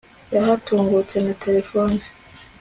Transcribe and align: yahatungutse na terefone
yahatungutse 0.35 1.15
na 1.25 1.33
terefone 1.41 2.01